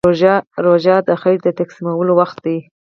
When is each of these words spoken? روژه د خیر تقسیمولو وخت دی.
روژه 0.65 0.95
د 1.07 1.09
خیر 1.21 1.37
تقسیمولو 1.59 2.11
وخت 2.19 2.37
دی. 2.45 2.57